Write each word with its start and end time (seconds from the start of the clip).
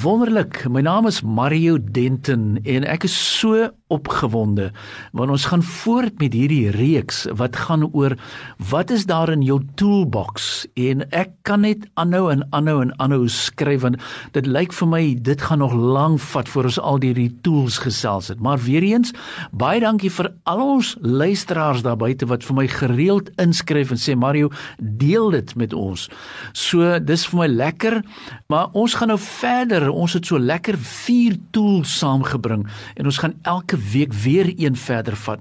Wonderlik. 0.00 0.68
My 0.68 0.80
naam 0.80 1.06
is 1.06 1.20
Mario 1.22 1.76
Denton 1.76 2.58
en 2.64 2.84
ek 2.88 3.04
is 3.04 3.12
so 3.12 3.68
opgewonde 3.90 4.68
want 5.16 5.32
ons 5.34 5.46
gaan 5.50 5.64
voort 5.66 6.20
met 6.22 6.34
hierdie 6.36 6.70
reeks 6.72 7.24
wat 7.36 7.58
gaan 7.66 7.82
oor 7.90 8.14
wat 8.70 8.92
is 8.94 9.04
daar 9.10 9.32
in 9.32 9.42
jou 9.42 9.58
toolbox? 9.80 10.64
En 10.78 11.02
ek 11.10 11.32
kan 11.48 11.64
net 11.66 11.84
aanhou 12.00 12.30
en 12.32 12.44
aanhou 12.54 12.78
en 12.84 12.92
aanhou 13.02 13.26
skryf 13.32 13.82
want 13.82 13.98
dit 14.36 14.46
lyk 14.46 14.72
vir 14.78 14.90
my 14.92 15.02
dit 15.30 15.42
gaan 15.42 15.60
nog 15.64 15.74
lank 15.74 16.22
vat 16.30 16.48
voor 16.48 16.70
ons 16.70 16.78
al 16.78 17.02
hierdie 17.02 17.32
tools 17.44 17.80
gesels 17.82 18.30
het. 18.30 18.40
Maar 18.40 18.62
weer 18.62 18.86
eens 18.86 19.12
baie 19.50 19.82
dankie 19.82 20.12
vir 20.14 20.30
al 20.48 20.62
ons 20.78 20.94
luisteraars 21.02 21.82
daar 21.84 21.98
buite 22.00 22.30
wat 22.30 22.46
vir 22.46 22.60
my 22.62 22.66
gereeld 22.70 23.32
inskryf 23.42 23.90
en 23.90 24.00
sê 24.00 24.16
Mario 24.16 24.52
deel 24.78 25.34
dit 25.34 25.54
met 25.56 25.74
ons. 25.74 26.06
So 26.54 26.96
dis 27.02 27.26
vir 27.32 27.42
my 27.42 27.50
lekker 27.50 28.00
maar 28.48 28.70
ons 28.72 28.94
gaan 28.94 29.10
nou 29.12 29.20
verder 29.20 29.89
ons 29.92 30.12
het 30.16 30.26
so 30.26 30.38
lekker 30.38 30.78
vier 30.78 31.36
tools 31.54 31.92
saamgebring 32.00 32.66
en 32.96 33.08
ons 33.10 33.20
gaan 33.22 33.34
elke 33.48 33.78
week 33.92 34.12
weer 34.24 34.52
een 34.56 34.76
verder 34.76 35.16
vat. 35.16 35.40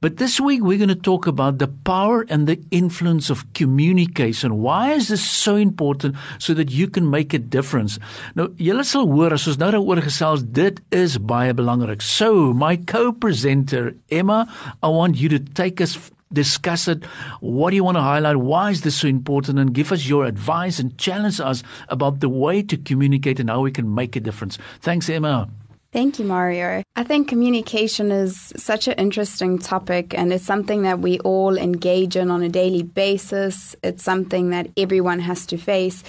But 0.00 0.16
this 0.16 0.38
week 0.40 0.62
we're 0.62 0.78
going 0.78 0.94
to 0.94 1.00
talk 1.10 1.26
about 1.26 1.58
the 1.58 1.68
power 1.84 2.24
and 2.28 2.46
the 2.46 2.58
influence 2.70 3.30
of 3.30 3.44
communication. 3.52 4.60
Why 4.60 4.92
is 4.94 5.08
this 5.08 5.24
so 5.24 5.56
important 5.56 6.16
so 6.38 6.54
that 6.54 6.70
you 6.70 6.88
can 6.88 7.10
make 7.10 7.34
a 7.34 7.38
difference? 7.38 7.98
Nou, 8.34 8.50
julle 8.56 8.84
sal 8.84 9.08
hoor 9.10 9.34
as 9.36 9.48
ons 9.50 9.58
nou 9.60 9.70
daaroor 9.74 10.02
gesels, 10.04 10.44
dit 10.44 10.80
is 10.94 11.18
baie 11.18 11.54
belangrik. 11.56 12.02
So, 12.02 12.52
my 12.52 12.76
co-presenter 12.90 13.94
Emma, 14.10 14.46
I 14.82 14.88
want 14.88 15.20
you 15.20 15.28
to 15.28 15.38
take 15.38 15.80
us 15.80 15.98
discuss 16.32 16.88
it. 16.88 17.04
What 17.40 17.70
do 17.70 17.76
you 17.76 17.84
want 17.84 17.96
to 17.96 18.02
highlight? 18.02 18.36
Why 18.36 18.70
is 18.70 18.82
this 18.82 18.96
so 18.96 19.08
important? 19.08 19.58
And 19.58 19.72
give 19.72 19.92
us 19.92 20.06
your 20.06 20.24
advice 20.24 20.78
and 20.78 20.96
challenge 20.98 21.40
us 21.40 21.62
about 21.88 22.20
the 22.20 22.28
way 22.28 22.62
to 22.62 22.76
communicate 22.76 23.40
and 23.40 23.50
how 23.50 23.60
we 23.60 23.70
can 23.70 23.94
make 23.94 24.16
a 24.16 24.20
difference. 24.20 24.58
Thanks, 24.80 25.08
Emma. 25.08 25.48
Thank 25.92 26.20
you, 26.20 26.24
Mario. 26.24 26.84
I 26.94 27.02
think 27.02 27.26
communication 27.26 28.12
is 28.12 28.52
such 28.56 28.86
an 28.86 28.94
interesting 28.94 29.58
topic, 29.58 30.14
and 30.16 30.32
it's 30.32 30.44
something 30.44 30.82
that 30.82 31.00
we 31.00 31.18
all 31.20 31.58
engage 31.58 32.14
in 32.14 32.30
on 32.30 32.44
a 32.44 32.48
daily 32.48 32.84
basis. 32.84 33.74
It's 33.82 34.04
something 34.04 34.50
that 34.50 34.68
everyone 34.76 35.18
has 35.18 35.46
to 35.46 35.56
face. 35.56 36.04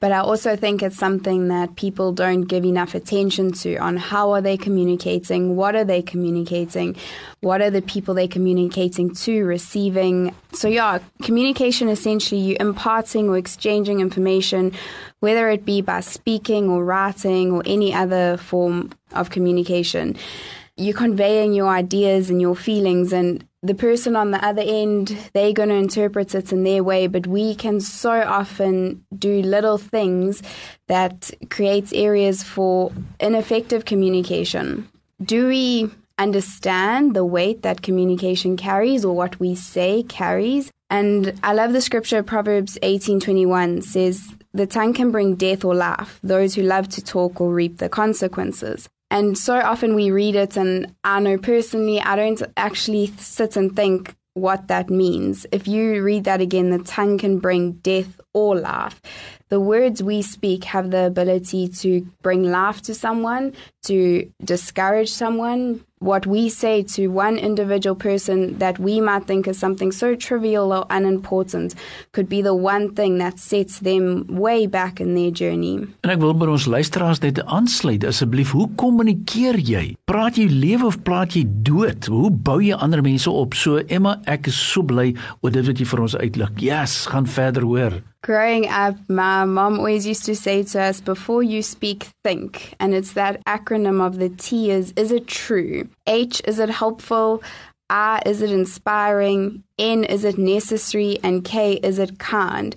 But 0.00 0.12
I 0.12 0.20
also 0.20 0.54
think 0.54 0.82
it's 0.82 0.96
something 0.96 1.48
that 1.48 1.74
people 1.74 2.12
don't 2.12 2.42
give 2.42 2.64
enough 2.64 2.94
attention 2.94 3.50
to 3.52 3.76
on 3.78 3.96
how 3.96 4.30
are 4.32 4.40
they 4.40 4.56
communicating, 4.56 5.56
what 5.56 5.74
are 5.74 5.84
they 5.84 6.02
communicating, 6.02 6.94
what 7.40 7.60
are 7.60 7.70
the 7.70 7.82
people 7.82 8.14
they're 8.14 8.28
communicating 8.28 9.12
to, 9.14 9.44
receiving. 9.44 10.34
So 10.52 10.68
yeah, 10.68 11.00
communication 11.22 11.88
essentially 11.88 12.40
you 12.40 12.56
imparting 12.60 13.28
or 13.28 13.36
exchanging 13.36 13.98
information, 14.00 14.72
whether 15.18 15.50
it 15.50 15.64
be 15.64 15.80
by 15.80 16.00
speaking 16.00 16.68
or 16.68 16.84
writing 16.84 17.50
or 17.52 17.62
any 17.66 17.92
other 17.92 18.36
form 18.36 18.92
of 19.12 19.30
communication. 19.30 20.16
You're 20.76 20.94
conveying 20.94 21.54
your 21.54 21.66
ideas 21.66 22.30
and 22.30 22.40
your 22.40 22.54
feelings 22.54 23.12
and 23.12 23.44
the 23.62 23.74
person 23.74 24.14
on 24.14 24.30
the 24.30 24.44
other 24.44 24.62
end, 24.64 25.16
they're 25.32 25.52
going 25.52 25.68
to 25.70 25.74
interpret 25.74 26.34
it 26.34 26.52
in 26.52 26.62
their 26.64 26.84
way, 26.84 27.06
but 27.06 27.26
we 27.26 27.54
can 27.54 27.80
so 27.80 28.22
often 28.22 29.04
do 29.16 29.42
little 29.42 29.78
things 29.78 30.42
that 30.86 31.30
creates 31.50 31.92
areas 31.92 32.42
for 32.42 32.92
ineffective 33.18 33.84
communication. 33.84 34.88
Do 35.20 35.48
we 35.48 35.90
understand 36.18 37.14
the 37.14 37.24
weight 37.24 37.62
that 37.62 37.82
communication 37.82 38.56
carries 38.56 39.04
or 39.04 39.14
what 39.14 39.40
we 39.40 39.54
say 39.54 40.04
carries? 40.04 40.70
And 40.90 41.38
I 41.42 41.52
love 41.52 41.72
the 41.72 41.80
scripture 41.80 42.22
Proverbs 42.22 42.78
18:21 42.82 43.82
says 43.82 44.34
the 44.54 44.66
tongue 44.66 44.94
can 44.94 45.10
bring 45.10 45.34
death 45.34 45.64
or 45.64 45.74
life. 45.74 46.18
Those 46.22 46.54
who 46.54 46.62
love 46.62 46.88
to 46.90 47.04
talk 47.04 47.40
will 47.40 47.52
reap 47.52 47.78
the 47.78 47.88
consequences. 47.88 48.88
And 49.10 49.38
so 49.38 49.58
often 49.58 49.94
we 49.94 50.10
read 50.10 50.36
it, 50.36 50.56
and 50.56 50.94
I 51.02 51.20
know 51.20 51.38
personally, 51.38 52.00
I 52.00 52.16
don't 52.16 52.42
actually 52.56 53.06
sit 53.18 53.56
and 53.56 53.74
think 53.74 54.14
what 54.34 54.68
that 54.68 54.90
means. 54.90 55.46
If 55.50 55.66
you 55.66 56.02
read 56.02 56.24
that 56.24 56.40
again, 56.40 56.70
the 56.70 56.78
tongue 56.78 57.18
can 57.18 57.38
bring 57.38 57.72
death 57.72 58.20
or 58.38 58.56
life. 58.56 59.00
The 59.48 59.60
words 59.60 60.02
we 60.02 60.22
speak 60.22 60.64
have 60.64 60.90
the 60.90 61.06
ability 61.06 61.68
to 61.82 62.06
bring 62.22 62.42
life 62.44 62.82
to 62.82 62.94
someone, 62.94 63.54
to 63.84 64.30
discourage 64.44 65.10
someone, 65.10 65.80
what 66.00 66.26
we 66.26 66.48
say 66.48 66.82
to 66.82 67.08
one 67.08 67.36
individual 67.36 67.96
person 67.96 68.58
that 68.58 68.78
we 68.78 69.00
might 69.00 69.26
think 69.26 69.48
is 69.48 69.58
something 69.58 69.90
so 69.90 70.14
trivial 70.14 70.72
or 70.72 70.86
unimportant 70.90 71.74
could 72.12 72.28
be 72.28 72.42
the 72.42 72.54
one 72.54 72.94
thing 72.94 73.18
that 73.18 73.38
sets 73.38 73.80
them 73.80 74.26
way 74.28 74.66
back 74.66 75.00
in 75.00 75.14
their 75.14 75.30
journey. 75.30 75.86
En 76.04 76.12
ek 76.14 76.20
wil 76.22 76.36
by 76.38 76.50
ons 76.52 76.68
luisteraars 76.70 77.22
net 77.24 77.40
aansluit 77.46 78.04
asseblief, 78.06 78.52
hoe 78.54 78.68
kommunikeer 78.78 79.58
jy? 79.58 79.84
Praat 80.08 80.38
jy 80.38 80.46
lewe 80.52 80.88
of 80.92 81.00
praat 81.06 81.34
jy 81.38 81.44
dood? 81.66 82.10
Hoe 82.12 82.30
bou 82.30 82.60
jy 82.62 82.76
ander 82.78 83.02
mense 83.04 83.30
op? 83.30 83.56
So 83.58 83.82
Emma, 83.88 84.18
ek 84.30 84.52
is 84.52 84.58
so 84.58 84.86
bly 84.86 85.10
oor 85.42 85.54
dit 85.54 85.66
wat 85.66 85.82
jy 85.82 85.88
vir 85.88 86.04
ons 86.06 86.18
uitlig. 86.20 86.54
Yes, 86.62 87.00
gaan 87.10 87.26
verder 87.26 87.66
hoor. 87.66 87.98
Growing 88.28 88.68
up, 88.68 88.94
my 89.08 89.46
mom 89.46 89.78
always 89.78 90.06
used 90.06 90.26
to 90.26 90.36
say 90.36 90.62
to 90.62 90.82
us, 90.82 91.00
before 91.00 91.42
you 91.42 91.62
speak, 91.62 92.08
think. 92.22 92.74
And 92.78 92.92
it's 92.92 93.14
that 93.14 93.42
acronym 93.46 94.06
of 94.06 94.18
the 94.18 94.28
T 94.28 94.70
is, 94.70 94.92
is 94.96 95.12
it 95.12 95.26
true? 95.26 95.88
H, 96.06 96.42
is 96.46 96.58
it 96.58 96.68
helpful? 96.68 97.42
I, 97.88 98.20
is 98.26 98.42
it 98.42 98.50
inspiring? 98.50 99.64
N, 99.78 100.04
is 100.04 100.24
it 100.24 100.36
necessary? 100.36 101.18
And 101.22 101.42
K, 101.42 101.76
is 101.76 101.98
it 101.98 102.18
kind? 102.18 102.76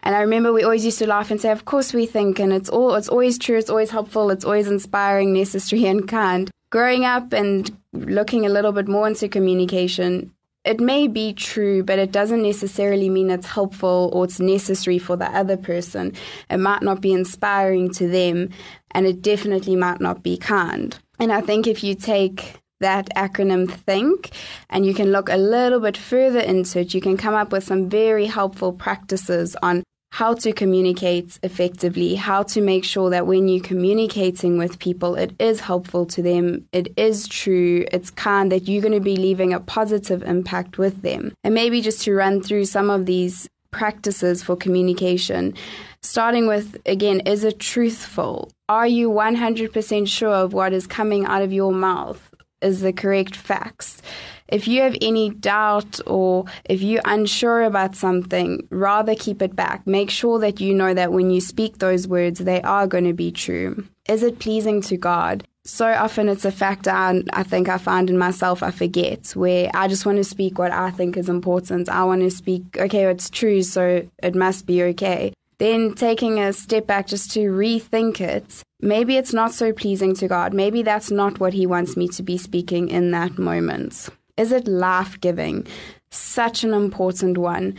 And 0.00 0.14
I 0.16 0.22
remember 0.22 0.54
we 0.54 0.64
always 0.64 0.86
used 0.86 1.00
to 1.00 1.06
laugh 1.06 1.30
and 1.30 1.38
say, 1.38 1.50
"Of 1.50 1.66
course 1.66 1.92
we 1.92 2.06
think," 2.06 2.38
and 2.38 2.50
it's 2.50 2.70
all 2.70 2.94
it's 2.94 3.10
always 3.10 3.36
true, 3.36 3.58
it's 3.58 3.68
always 3.68 3.90
helpful, 3.90 4.30
it's 4.30 4.44
always 4.46 4.68
inspiring, 4.68 5.34
necessary, 5.34 5.84
and 5.84 6.08
kind. 6.08 6.50
Growing 6.70 7.04
up 7.04 7.34
and 7.34 7.76
looking 7.92 8.46
a 8.46 8.48
little 8.48 8.72
bit 8.72 8.88
more 8.88 9.06
into 9.06 9.28
communication, 9.28 10.32
it 10.68 10.80
may 10.80 11.08
be 11.08 11.32
true, 11.32 11.82
but 11.82 11.98
it 11.98 12.12
doesn't 12.12 12.42
necessarily 12.42 13.08
mean 13.08 13.30
it's 13.30 13.46
helpful 13.46 14.10
or 14.12 14.24
it's 14.24 14.38
necessary 14.38 14.98
for 14.98 15.16
the 15.16 15.30
other 15.34 15.56
person. 15.56 16.12
It 16.50 16.58
might 16.58 16.82
not 16.82 17.00
be 17.00 17.12
inspiring 17.12 17.90
to 17.94 18.06
them, 18.06 18.50
and 18.90 19.06
it 19.06 19.22
definitely 19.22 19.76
might 19.76 19.98
not 19.98 20.22
be 20.22 20.36
kind. 20.36 20.94
And 21.18 21.32
I 21.32 21.40
think 21.40 21.66
if 21.66 21.82
you 21.82 21.94
take 21.94 22.60
that 22.80 23.08
acronym 23.16 23.70
think 23.70 24.30
and 24.68 24.84
you 24.84 24.92
can 24.92 25.10
look 25.10 25.30
a 25.30 25.38
little 25.38 25.80
bit 25.80 25.96
further 25.96 26.40
into 26.40 26.80
it, 26.80 26.92
you 26.92 27.00
can 27.00 27.16
come 27.16 27.34
up 27.34 27.50
with 27.50 27.64
some 27.64 27.88
very 27.88 28.26
helpful 28.26 28.74
practices 28.74 29.56
on 29.62 29.82
how 30.18 30.34
to 30.34 30.50
communicate 30.52 31.38
effectively, 31.44 32.16
how 32.16 32.42
to 32.42 32.60
make 32.60 32.82
sure 32.82 33.08
that 33.08 33.28
when 33.28 33.46
you're 33.46 33.62
communicating 33.62 34.58
with 34.58 34.80
people, 34.80 35.14
it 35.14 35.32
is 35.38 35.60
helpful 35.60 36.04
to 36.04 36.20
them, 36.20 36.66
it 36.72 36.88
is 36.96 37.28
true, 37.28 37.86
it's 37.92 38.10
kind, 38.10 38.50
that 38.50 38.66
you're 38.66 38.82
going 38.82 38.92
to 38.92 38.98
be 38.98 39.14
leaving 39.14 39.52
a 39.52 39.60
positive 39.60 40.24
impact 40.24 40.76
with 40.76 41.02
them. 41.02 41.32
And 41.44 41.54
maybe 41.54 41.80
just 41.80 42.02
to 42.02 42.14
run 42.14 42.42
through 42.42 42.64
some 42.64 42.90
of 42.90 43.06
these 43.06 43.48
practices 43.70 44.42
for 44.42 44.56
communication, 44.56 45.54
starting 46.02 46.48
with 46.48 46.76
again, 46.84 47.20
is 47.20 47.44
it 47.44 47.60
truthful? 47.60 48.50
Are 48.68 48.88
you 48.88 49.10
100% 49.10 50.08
sure 50.08 50.34
of 50.34 50.52
what 50.52 50.72
is 50.72 50.88
coming 50.88 51.26
out 51.26 51.42
of 51.42 51.52
your 51.52 51.72
mouth? 51.72 52.27
Is 52.60 52.80
the 52.80 52.92
correct 52.92 53.36
facts? 53.36 54.02
If 54.48 54.66
you 54.66 54.82
have 54.82 54.96
any 55.00 55.30
doubt 55.30 56.00
or 56.06 56.46
if 56.64 56.82
you're 56.82 57.02
unsure 57.04 57.62
about 57.62 57.94
something, 57.94 58.66
rather 58.70 59.14
keep 59.14 59.42
it 59.42 59.54
back. 59.54 59.86
Make 59.86 60.10
sure 60.10 60.38
that 60.40 60.60
you 60.60 60.74
know 60.74 60.94
that 60.94 61.12
when 61.12 61.30
you 61.30 61.40
speak 61.40 61.78
those 61.78 62.08
words, 62.08 62.40
they 62.40 62.62
are 62.62 62.86
going 62.86 63.04
to 63.04 63.12
be 63.12 63.30
true. 63.30 63.86
Is 64.08 64.22
it 64.22 64.38
pleasing 64.38 64.80
to 64.82 64.96
God? 64.96 65.46
So 65.64 65.86
often 65.86 66.30
it's 66.30 66.46
a 66.46 66.50
factor 66.50 66.90
I, 66.90 67.22
I 67.34 67.42
think 67.42 67.68
I 67.68 67.76
find 67.76 68.08
in 68.08 68.16
myself 68.16 68.62
I 68.62 68.70
forget 68.70 69.32
where 69.32 69.70
I 69.74 69.86
just 69.86 70.06
want 70.06 70.16
to 70.16 70.24
speak 70.24 70.58
what 70.58 70.72
I 70.72 70.90
think 70.90 71.18
is 71.18 71.28
important. 71.28 71.90
I 71.90 72.04
want 72.04 72.22
to 72.22 72.30
speak, 72.30 72.78
okay, 72.78 73.04
it's 73.04 73.28
true, 73.28 73.62
so 73.62 74.08
it 74.22 74.34
must 74.34 74.64
be 74.64 74.82
okay. 74.84 75.34
Then 75.58 75.94
taking 75.94 76.40
a 76.40 76.54
step 76.54 76.86
back 76.86 77.06
just 77.06 77.32
to 77.32 77.40
rethink 77.40 78.20
it. 78.20 78.62
Maybe 78.80 79.16
it's 79.16 79.32
not 79.32 79.52
so 79.52 79.72
pleasing 79.72 80.14
to 80.16 80.28
God. 80.28 80.54
Maybe 80.54 80.82
that's 80.82 81.10
not 81.10 81.40
what 81.40 81.52
He 81.52 81.66
wants 81.66 81.96
me 81.96 82.06
to 82.08 82.22
be 82.22 82.38
speaking 82.38 82.88
in 82.88 83.10
that 83.10 83.38
moment. 83.38 84.08
Is 84.36 84.52
it 84.52 84.68
life 84.68 85.20
giving? 85.20 85.66
Such 86.10 86.64
an 86.64 86.72
important 86.72 87.38
one. 87.38 87.76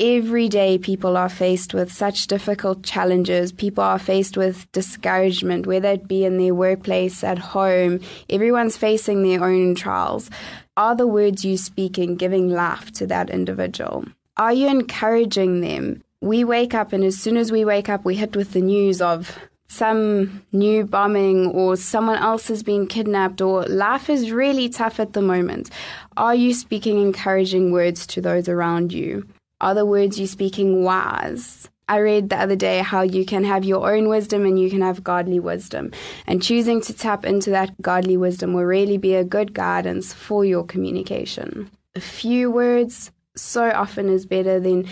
every 0.00 0.48
day 0.48 0.78
people 0.78 1.16
are 1.16 1.28
faced 1.28 1.74
with 1.74 1.92
such 1.92 2.26
difficult 2.26 2.82
challenges. 2.82 3.52
People 3.52 3.84
are 3.84 3.98
faced 3.98 4.36
with 4.36 4.70
discouragement, 4.72 5.66
whether 5.66 5.90
it 5.90 6.08
be 6.08 6.24
in 6.24 6.38
their 6.38 6.54
workplace, 6.54 7.22
at 7.22 7.38
home. 7.38 8.00
Everyone's 8.30 8.78
facing 8.78 9.22
their 9.22 9.44
own 9.44 9.74
trials. 9.74 10.30
Are 10.76 10.96
the 10.96 11.06
words 11.06 11.44
you 11.44 11.58
speaking 11.58 12.16
giving 12.16 12.48
life 12.48 12.90
to 12.92 13.06
that 13.08 13.28
individual? 13.28 14.06
Are 14.38 14.54
you 14.54 14.68
encouraging 14.68 15.60
them? 15.60 16.02
We 16.22 16.44
wake 16.44 16.74
up, 16.74 16.92
and 16.92 17.04
as 17.04 17.18
soon 17.18 17.36
as 17.36 17.52
we 17.52 17.64
wake 17.64 17.88
up, 17.88 18.04
we 18.04 18.14
hit 18.14 18.34
with 18.34 18.52
the 18.52 18.62
news 18.62 19.02
of 19.02 19.38
some 19.70 20.42
new 20.50 20.84
bombing 20.84 21.46
or 21.46 21.76
someone 21.76 22.18
else 22.18 22.48
has 22.48 22.64
been 22.64 22.88
kidnapped 22.88 23.40
or 23.40 23.62
life 23.66 24.10
is 24.10 24.32
really 24.32 24.68
tough 24.68 24.98
at 24.98 25.12
the 25.12 25.22
moment. 25.22 25.70
Are 26.16 26.34
you 26.34 26.52
speaking 26.54 27.00
encouraging 27.00 27.70
words 27.70 28.04
to 28.08 28.20
those 28.20 28.48
around 28.48 28.92
you? 28.92 29.28
Are 29.60 29.74
the 29.74 29.86
words 29.86 30.18
you 30.18 30.26
speaking 30.26 30.82
wise? 30.82 31.68
I 31.88 31.98
read 31.98 32.30
the 32.30 32.40
other 32.40 32.56
day 32.56 32.78
how 32.78 33.02
you 33.02 33.24
can 33.24 33.44
have 33.44 33.64
your 33.64 33.92
own 33.92 34.08
wisdom 34.08 34.44
and 34.44 34.58
you 34.58 34.70
can 34.70 34.80
have 34.80 35.04
godly 35.04 35.38
wisdom. 35.38 35.92
And 36.26 36.42
choosing 36.42 36.80
to 36.82 36.92
tap 36.92 37.24
into 37.24 37.50
that 37.50 37.80
godly 37.80 38.16
wisdom 38.16 38.52
will 38.52 38.64
really 38.64 38.98
be 38.98 39.14
a 39.14 39.24
good 39.24 39.54
guidance 39.54 40.12
for 40.12 40.44
your 40.44 40.64
communication. 40.64 41.70
A 41.94 42.00
few 42.00 42.50
words 42.50 43.12
so 43.36 43.70
often 43.70 44.08
is 44.08 44.26
better 44.26 44.58
than 44.58 44.88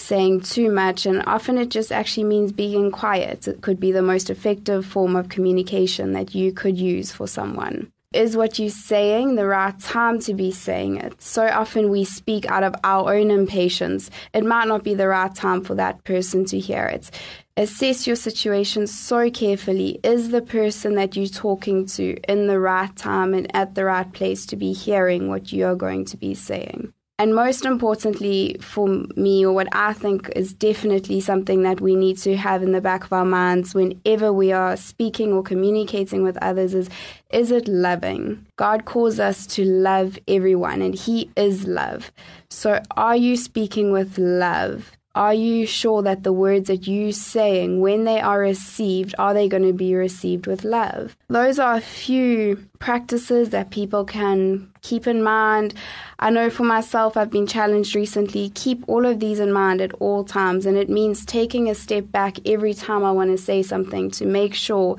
saying 0.00 0.40
too 0.40 0.70
much, 0.70 1.06
and 1.06 1.22
often 1.26 1.58
it 1.58 1.68
just 1.68 1.92
actually 1.92 2.24
means 2.24 2.52
being 2.52 2.90
quiet. 2.90 3.48
It 3.48 3.60
could 3.60 3.80
be 3.80 3.92
the 3.92 4.02
most 4.02 4.30
effective 4.30 4.86
form 4.86 5.16
of 5.16 5.28
communication 5.28 6.12
that 6.12 6.34
you 6.34 6.52
could 6.52 6.78
use 6.78 7.12
for 7.12 7.26
someone. 7.26 7.92
Is 8.14 8.38
what 8.38 8.58
you're 8.58 8.70
saying 8.70 9.34
the 9.34 9.46
right 9.46 9.78
time 9.78 10.18
to 10.20 10.32
be 10.32 10.50
saying 10.50 10.96
it? 10.96 11.20
So 11.20 11.46
often 11.46 11.90
we 11.90 12.04
speak 12.04 12.46
out 12.50 12.62
of 12.62 12.74
our 12.82 13.14
own 13.14 13.30
impatience. 13.30 14.08
It 14.32 14.46
might 14.46 14.66
not 14.66 14.82
be 14.82 14.94
the 14.94 15.08
right 15.08 15.34
time 15.34 15.62
for 15.62 15.74
that 15.74 16.04
person 16.04 16.46
to 16.46 16.58
hear 16.58 16.86
it. 16.86 17.10
Assess 17.58 18.06
your 18.06 18.16
situation 18.16 18.86
so 18.86 19.30
carefully. 19.30 20.00
Is 20.02 20.30
the 20.30 20.40
person 20.40 20.94
that 20.94 21.16
you're 21.16 21.26
talking 21.26 21.84
to 21.86 22.16
in 22.30 22.46
the 22.46 22.58
right 22.58 22.96
time 22.96 23.34
and 23.34 23.54
at 23.54 23.74
the 23.74 23.84
right 23.84 24.10
place 24.10 24.46
to 24.46 24.56
be 24.56 24.72
hearing 24.72 25.28
what 25.28 25.52
you 25.52 25.66
are 25.66 25.74
going 25.74 26.06
to 26.06 26.16
be 26.16 26.34
saying? 26.34 26.94
And 27.20 27.34
most 27.34 27.64
importantly, 27.64 28.56
for 28.60 28.86
me, 29.16 29.44
or 29.44 29.52
what 29.52 29.66
I 29.72 29.92
think 29.92 30.30
is 30.36 30.52
definitely 30.52 31.20
something 31.20 31.62
that 31.62 31.80
we 31.80 31.96
need 31.96 32.18
to 32.18 32.36
have 32.36 32.62
in 32.62 32.70
the 32.70 32.80
back 32.80 33.02
of 33.02 33.12
our 33.12 33.24
minds 33.24 33.74
whenever 33.74 34.32
we 34.32 34.52
are 34.52 34.76
speaking 34.76 35.32
or 35.32 35.42
communicating 35.42 36.22
with 36.22 36.36
others 36.40 36.74
is 36.74 36.88
is 37.30 37.50
it 37.50 37.66
loving? 37.66 38.46
God 38.56 38.84
calls 38.84 39.18
us 39.18 39.46
to 39.48 39.64
love 39.64 40.18
everyone, 40.28 40.80
and 40.80 40.94
He 40.94 41.30
is 41.36 41.66
love. 41.66 42.12
So, 42.50 42.80
are 42.96 43.16
you 43.16 43.36
speaking 43.36 43.90
with 43.90 44.16
love? 44.16 44.92
Are 45.14 45.34
you 45.34 45.66
sure 45.66 46.00
that 46.02 46.22
the 46.22 46.32
words 46.32 46.68
that 46.68 46.86
you're 46.86 47.10
saying, 47.10 47.80
when 47.80 48.04
they 48.04 48.20
are 48.20 48.38
received, 48.38 49.16
are 49.18 49.34
they 49.34 49.48
going 49.48 49.64
to 49.64 49.72
be 49.72 49.96
received 49.96 50.46
with 50.46 50.62
love? 50.62 51.16
Those 51.28 51.58
are 51.58 51.74
a 51.74 51.80
few 51.80 52.68
practices 52.78 53.50
that 53.50 53.70
people 53.70 54.04
can 54.04 54.70
keep 54.88 55.06
in 55.06 55.22
mind. 55.22 55.74
I 56.18 56.30
know 56.30 56.48
for 56.48 56.64
myself, 56.64 57.16
I've 57.16 57.30
been 57.30 57.46
challenged 57.46 57.94
recently. 57.94 58.50
Keep 58.50 58.88
all 58.88 59.04
of 59.04 59.20
these 59.20 59.38
in 59.38 59.52
mind 59.52 59.80
at 59.80 59.92
all 60.00 60.24
times, 60.24 60.64
and 60.64 60.76
it 60.76 60.88
means 60.88 61.26
taking 61.26 61.68
a 61.68 61.74
step 61.74 62.10
back 62.10 62.38
every 62.46 62.74
time 62.74 63.04
I 63.04 63.12
want 63.12 63.30
to 63.30 63.38
say 63.38 63.62
something 63.62 64.10
to 64.12 64.24
make 64.24 64.54
sure 64.54 64.96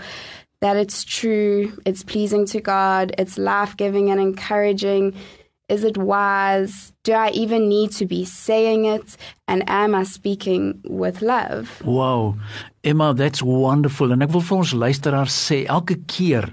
that 0.61 0.77
it's 0.77 1.03
true, 1.03 1.81
it's 1.85 2.03
pleasing 2.03 2.45
to 2.47 2.59
God, 2.59 3.15
it's 3.17 3.37
life 3.37 3.75
giving 3.77 4.11
and 4.11 4.19
encouraging. 4.19 5.15
Is 5.69 5.83
it 5.83 5.97
wise? 5.97 6.93
Do 7.03 7.13
I 7.13 7.29
even 7.29 7.69
need 7.69 7.91
to 7.93 8.05
be 8.05 8.25
saying 8.25 8.83
it? 8.83 9.15
And 9.47 9.63
am 9.69 9.95
I 9.95 10.03
speaking 10.03 10.81
with 10.83 11.21
love? 11.21 11.81
Wow. 11.83 12.35
Emma, 12.83 13.13
that's 13.13 13.41
wonderful. 13.41 14.13
En 14.15 14.23
ek 14.23 14.31
wil 14.31 14.43
vir 14.45 14.57
ons 14.61 14.71
luisteraars 14.71 15.35
sê, 15.35 15.63
elke 15.67 15.97
keer 16.07 16.45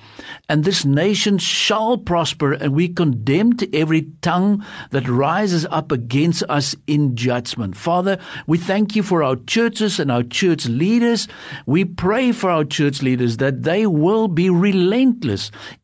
and 0.48 0.64
this 0.64 0.84
nation 0.84 1.38
shall 1.38 1.98
prosper 1.98 2.52
and 2.52 2.74
we 2.74 2.88
condemn 2.88 3.52
to 3.54 3.76
every 3.76 4.08
tongue 4.22 4.64
that 4.90 5.08
rises 5.08 5.66
up 5.70 5.92
against 5.92 6.42
us 6.48 6.74
in 6.86 7.14
judgment. 7.14 7.76
Father, 7.76 8.18
we 8.46 8.56
thank 8.56 8.96
you 8.96 9.02
for 9.02 9.22
our 9.22 9.36
churches 9.36 10.00
and 10.00 10.10
our 10.10 10.22
church 10.22 10.66
leaders. 10.66 11.28
We 11.66 11.84
pray 11.84 12.32
for 12.32 12.50
our 12.50 12.64
church 12.64 13.02
leaders 13.02 13.36
that 13.36 13.62
they 13.64 13.86
will 13.86 14.28
be 14.28 14.48
relentless 14.48 15.09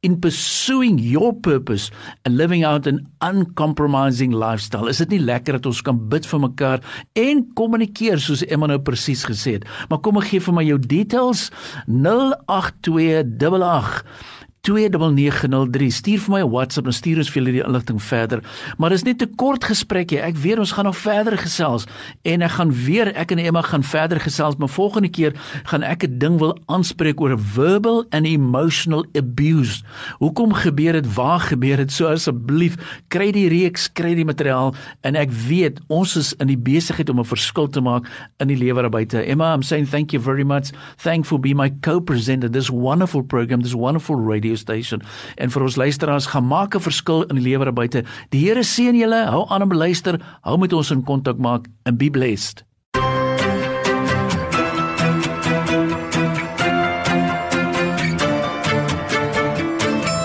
in 0.03 0.21
pursuing 0.21 0.99
your 0.99 1.33
purpose 1.33 1.91
and 2.25 2.37
living 2.37 2.65
out 2.65 2.87
an 2.87 3.07
uncompromising 3.21 4.33
lifestyle. 4.33 4.89
Is 4.89 4.99
dit 4.99 5.17
nie 5.17 5.25
lekker 5.25 5.59
dat 5.59 5.67
ons 5.67 5.83
kan 5.83 5.99
bid 6.11 6.27
vir 6.27 6.41
mekaar 6.41 6.81
en 7.19 7.45
kommunikeer 7.59 8.21
soos 8.23 8.45
Emma 8.47 8.67
nou 8.71 8.79
presies 8.79 9.25
gesê 9.27 9.59
het? 9.59 9.67
Maar 9.91 10.01
kom 10.05 10.19
ek 10.21 10.31
gee 10.31 10.41
vir 10.41 10.57
my 10.57 10.65
jou 10.67 10.79
details 10.79 11.51
08288 11.87 14.05
29903 14.67 15.91
stuur 15.95 16.21
vir 16.25 16.33
my 16.33 16.41
'n 16.43 16.51
WhatsApp 16.51 16.87
en 16.87 16.93
stuur 16.93 17.19
ons 17.19 17.31
vir 17.31 17.43
julle 17.43 17.53
die 17.53 17.67
inligting 17.67 18.03
verder. 18.03 18.43
Maar 18.79 18.91
dis 18.91 19.05
net 19.05 19.23
'n 19.23 19.35
kort 19.37 19.65
gesprekkie. 19.65 20.19
Ek 20.19 20.37
weet 20.37 20.59
ons 20.59 20.73
gaan 20.73 20.85
nog 20.85 20.97
verder 20.97 21.39
gesels 21.39 21.87
en 22.25 22.43
ek 22.43 22.51
gaan 22.51 22.73
weer 22.73 23.15
ek 23.15 23.31
en 23.31 23.39
Emma 23.39 23.63
gaan 23.63 23.83
verder 23.83 24.21
gesels, 24.21 24.57
maar 24.57 24.69
volgende 24.69 25.09
keer 25.09 25.33
gaan 25.65 25.83
ek 25.83 26.05
'n 26.05 26.19
ding 26.19 26.39
wil 26.39 26.59
aanspreek 26.67 27.21
oor 27.21 27.39
verbal 27.39 28.05
and 28.11 28.27
emotional 28.27 29.05
abuse. 29.15 29.83
Hoekom 30.19 30.53
gebeur 30.53 30.93
dit? 30.93 31.15
Waar 31.15 31.41
gebeur 31.41 31.77
dit? 31.77 31.93
So 31.93 32.07
asseblief, 32.07 33.03
kry 33.09 33.31
die 33.33 33.49
reeks, 33.49 33.93
kry 33.93 34.15
die 34.15 34.25
materiaal 34.25 34.75
en 35.03 35.15
ek 35.15 35.31
weet 35.31 35.81
ons 35.89 36.17
is 36.17 36.35
in 36.41 36.49
die 36.49 36.59
besigheid 36.59 37.09
om 37.11 37.21
'n 37.21 37.25
verskil 37.25 37.69
te 37.69 37.81
maak 37.81 38.07
in 38.39 38.49
die 38.49 38.57
lewe 38.59 38.81
daar 38.83 38.91
buite. 38.91 39.23
Emma, 39.27 39.55
I'm 39.55 39.63
saying 39.63 39.87
thank 39.87 40.13
you 40.13 40.23
very 40.23 40.45
much. 40.45 40.73
Thankful 40.97 41.39
be 41.39 41.55
my 41.55 41.71
co-presenter 41.81 42.51
this 42.51 42.71
wonderful 42.71 43.23
program, 43.23 43.63
this 43.63 43.75
wonderful 43.75 44.17
radio 44.17 44.56
station 44.57 45.03
en 45.37 45.51
vir 45.51 45.63
ons 45.63 45.77
luisteraars 45.77 46.27
gaan 46.27 46.47
maak 46.47 46.75
'n 46.75 46.81
verskil 46.81 47.23
in 47.29 47.37
die 47.37 47.45
lewe 47.45 47.65
daar 47.65 47.73
buite. 47.73 48.05
Die 48.31 48.41
Here 48.47 48.63
seën 48.63 48.97
julle. 48.97 49.27
Hou 49.31 49.47
aan 49.49 49.63
om 49.63 49.73
luister. 49.73 50.21
Hou 50.43 50.59
met 50.59 50.73
ons 50.73 50.91
in 50.91 51.03
kontak 51.03 51.39
maak 51.39 51.67
and 51.85 51.99
be 51.99 52.11
blessed. 52.11 52.65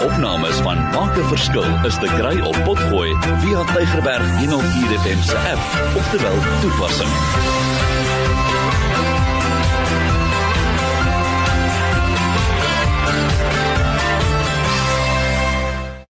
Opnames 0.05 0.57
van 0.61 0.77
Maak 0.91 1.17
'n 1.17 1.27
verskil 1.27 1.85
is 1.85 1.97
te 1.97 2.07
kry 2.17 2.39
op 2.39 2.57
Potgooi 2.63 3.15
via 3.41 3.63
Tygerberg 3.73 4.27
104 4.39 4.99
FM 4.99 5.21
se 5.21 5.37
app 5.37 5.95
of 5.97 6.09
te 6.09 6.17
wel 6.21 6.39
toepassing. 6.61 8.10